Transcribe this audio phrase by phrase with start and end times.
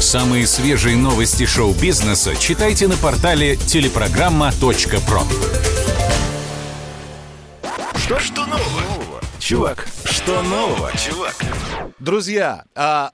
[0.00, 5.20] Самые свежие новости шоу-бизнеса читайте на портале телепрограмма.про.
[7.96, 9.20] Что, что нового?
[9.38, 11.36] Чувак, что нового, чувак?
[11.98, 13.10] Друзья, а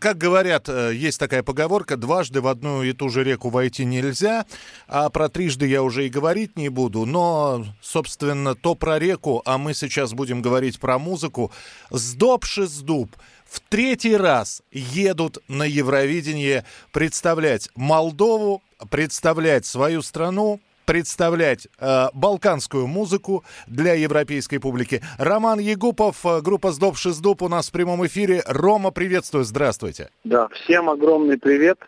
[0.00, 4.44] как говорят, э, есть такая поговорка, дважды в одну и ту же реку войти нельзя,
[4.88, 9.58] а про трижды я уже и говорить не буду, но, собственно, то про реку, а
[9.58, 11.52] мы сейчас будем говорить про музыку.
[11.90, 13.14] Сдобши сдуб
[13.56, 23.44] в третий раз едут на Евровидение представлять Молдову, представлять свою страну, представлять э, балканскую музыку
[23.66, 25.00] для европейской публики.
[25.16, 28.42] Роман Егупов, э, группа «Сдоб Шиздуб» у нас в прямом эфире.
[28.46, 30.10] Рома, приветствую, здравствуйте.
[30.24, 31.78] Да, всем огромный привет,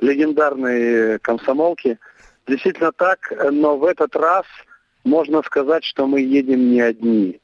[0.00, 1.98] легендарные комсомолки.
[2.46, 4.44] Действительно так, но в этот раз
[5.04, 7.40] можно сказать, что мы едем не одни.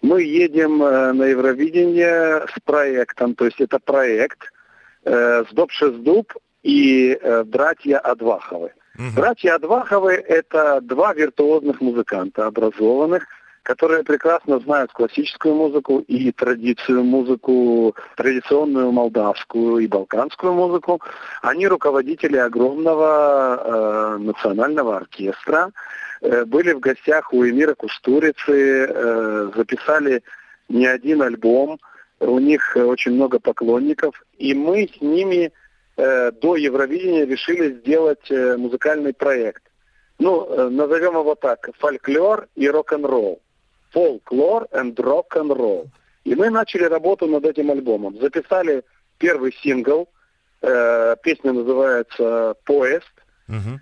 [0.00, 4.50] Мы едем э, на Евровидение с проектом, то есть это проект
[5.04, 8.72] э, «Сдоб Шиздуб» и э, «Братья Адваховы».
[8.94, 9.14] Угу.
[9.16, 13.26] Братья Адваховы– это два виртуозных музыканта, образованных,
[13.62, 21.02] которые прекрасно знают классическую музыку и традицию музыку, традиционную молдавскую и балканскую музыку.
[21.42, 25.70] Они руководители огромного э, национального оркестра,
[26.20, 30.22] были в гостях у Эмира Кустурицы, э, записали
[30.68, 31.78] не один альбом,
[32.20, 35.52] у них очень много поклонников, и мы с ними
[35.98, 39.64] Э, до Евровидения решили сделать э, музыкальный проект.
[40.20, 43.40] Ну, э, назовем его так, фольклор и рок-н-ролл.
[43.90, 45.90] Фолклор and рок-н-ролл.
[46.22, 48.16] И мы начали работу над этим альбомом.
[48.20, 48.84] Записали
[49.18, 50.08] первый сингл,
[50.62, 53.12] э, песня называется «Поезд».
[53.48, 53.80] Угу.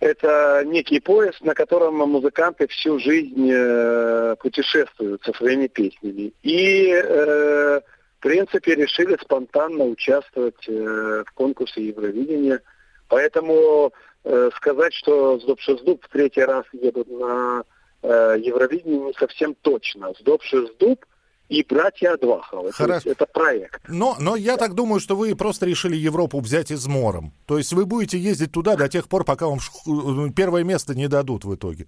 [0.00, 6.32] Это некий поезд, на котором музыканты всю жизнь э, путешествуют со своими песнями.
[6.42, 7.80] И э,
[8.18, 12.60] в принципе, решили спонтанно участвовать э, в конкурсе Евровидения.
[13.06, 13.92] Поэтому
[14.24, 17.62] э, сказать, что Zdob și Zdub в третий раз едут на
[18.02, 20.12] э, Евровидение не совсем точно.
[20.18, 21.06] Zdob și Zdub
[21.48, 22.72] и братья Адваховы.
[22.72, 23.10] Хорошо.
[23.10, 23.80] Это проект.
[23.88, 27.32] Но, но я так думаю, что вы просто решили Европу взять измором.
[27.46, 31.08] То есть вы будете ездить туда до тех пор, пока вам э, первое место не
[31.08, 31.86] дадут в итоге.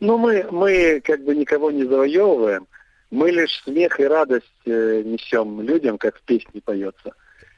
[0.00, 2.66] Ну, мы, мы как бы никого не завоевываем.
[3.10, 7.12] Мы лишь смех и радость э, несем людям, как в песне поется.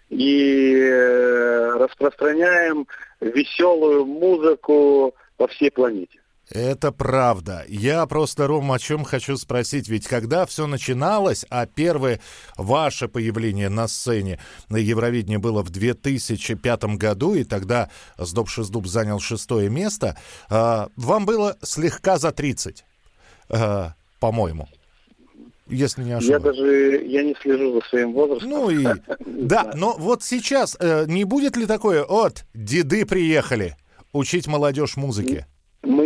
[0.08, 2.86] И э, распространяем
[3.20, 6.18] веселую музыку по всей планете.
[6.50, 7.64] Это правда.
[7.68, 9.88] Я просто, Ром, о чем хочу спросить.
[9.88, 12.20] Ведь когда все начиналось, а первое
[12.56, 14.38] ваше появление на сцене
[14.68, 20.18] на Евровидении было в 2005 году, и тогда Сдоб Шиздуб занял шестое место,
[20.50, 22.84] э, вам было слегка за 30,
[23.48, 23.88] э,
[24.20, 24.68] по-моему
[25.68, 26.44] если не ошибаюсь.
[26.44, 28.50] Я даже я не слежу за своим возрастом.
[28.50, 28.86] Ну и
[29.26, 33.76] да, но вот сейчас э, не будет ли такое, от деды приехали
[34.12, 35.46] учить молодежь музыке?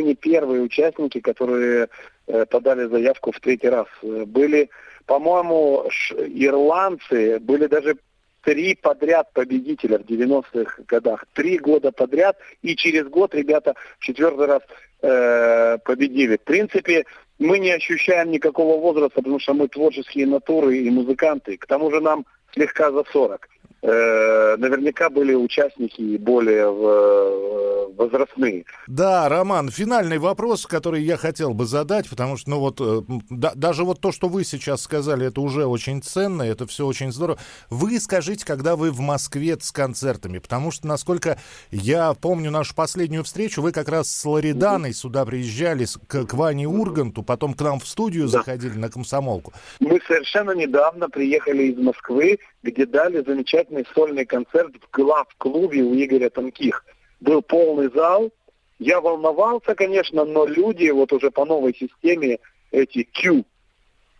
[0.06, 1.88] Не первые участники, которые
[2.28, 3.88] э, подали заявку в третий раз.
[4.02, 4.70] Были,
[5.04, 7.96] по-моему, ирландцы, были даже
[8.44, 11.26] три подряд победителя в 90-х годах.
[11.34, 14.62] Три года подряд, и через год ребята в четвертый раз
[15.02, 16.36] э, победили.
[16.36, 17.04] В принципе,
[17.40, 21.56] мы не ощущаем никакого возраста, потому что мы творческие натуры и музыканты.
[21.56, 23.48] К тому же нам слегка за 40.
[23.86, 28.64] Э, наверняка были участники более э, возрастные.
[28.88, 33.52] Да, Роман, финальный вопрос, который я хотел бы задать, потому что, ну вот, э, да,
[33.54, 37.38] даже вот то, что вы сейчас сказали, это уже очень ценно, это все очень здорово.
[37.70, 41.38] Вы скажите, когда вы в Москве с концертами, потому что, насколько
[41.70, 46.66] я помню нашу последнюю встречу, вы как раз с Лориданой сюда приезжали, к, к Ване
[46.66, 48.38] Урганту, потом к нам в студию да.
[48.38, 49.52] заходили на комсомолку.
[49.78, 56.30] Мы совершенно недавно приехали из Москвы, где дали замечательный сольный концерт в глав-клубе у Игоря
[56.30, 56.84] Тонких.
[57.20, 58.30] Был полный зал.
[58.78, 62.38] Я волновался, конечно, но люди вот уже по новой системе,
[62.70, 63.44] эти Q,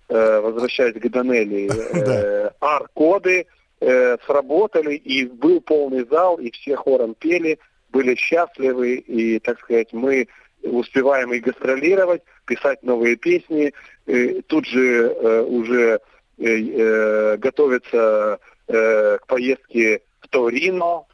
[0.09, 3.47] э, возвращаясь к Данелли, э, R-коды
[3.81, 7.59] э, сработали, и был полный зал, и все хором пели,
[7.91, 10.29] были счастливы, и, так сказать, мы
[10.63, 13.73] успеваем и гастролировать, писать новые песни.
[14.07, 16.01] И тут же э, уже
[16.39, 21.05] Э, э, готовится э, к поездке в Торино.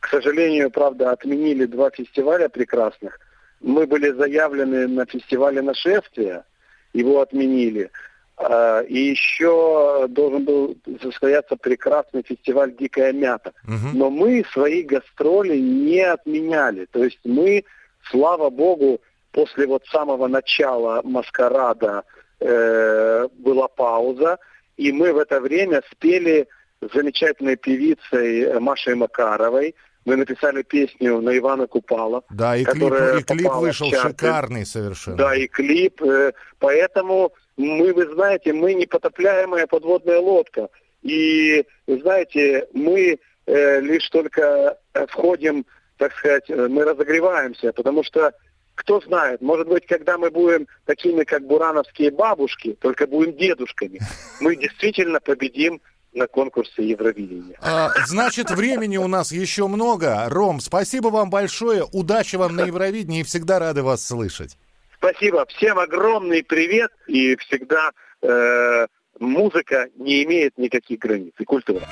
[0.00, 3.18] К сожалению, правда, отменили два фестиваля прекрасных.
[3.60, 6.44] Мы были заявлены на фестивале нашествия,
[6.92, 7.90] его отменили.
[8.38, 13.52] А, и еще должен был состояться прекрасный фестиваль «Дикая мята».
[13.64, 13.96] Угу.
[13.96, 16.86] Но мы свои гастроли не отменяли.
[16.92, 17.64] То есть мы,
[18.10, 19.00] слава богу,
[19.32, 22.04] после вот самого начала маскарада
[22.40, 24.38] э, была пауза,
[24.76, 26.46] и мы в это время спели
[26.92, 29.74] замечательной певицей Машей Макаровой.
[30.04, 32.22] Мы написали песню на Ивана Купала.
[32.30, 35.16] Да, и клип, и клип вышел шикарный совершенно.
[35.16, 36.00] Да, и клип.
[36.02, 40.68] Э, поэтому мы, вы знаете, мы непотопляемая подводная лодка.
[41.02, 44.78] И, знаете, мы э, лишь только
[45.08, 45.66] входим,
[45.96, 48.32] так сказать, э, мы разогреваемся, потому что
[48.76, 54.00] кто знает, может быть, когда мы будем такими, как бурановские бабушки, только будем дедушками,
[54.40, 55.80] мы действительно победим
[56.16, 57.56] на конкурсе Евровидения.
[57.60, 60.24] А, значит, времени у нас еще много.
[60.28, 61.84] Ром, спасибо вам большое.
[61.92, 64.56] Удачи вам на Евровидении и всегда рады вас слышать.
[64.96, 65.44] Спасибо.
[65.46, 66.90] Всем огромный привет.
[67.06, 67.90] И всегда
[68.22, 68.86] э,
[69.20, 71.34] музыка не имеет никаких границ.
[71.38, 71.86] И культура.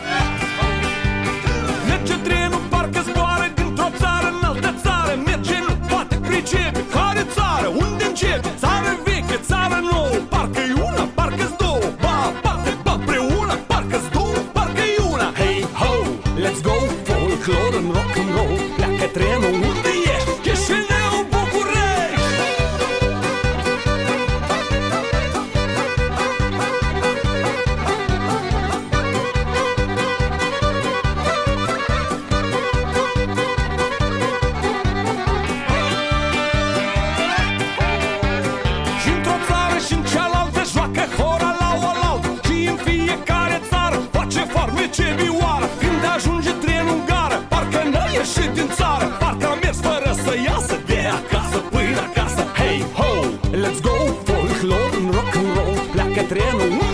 [56.27, 56.94] treino.